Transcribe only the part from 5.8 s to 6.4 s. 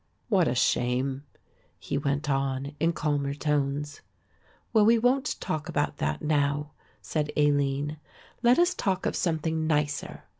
that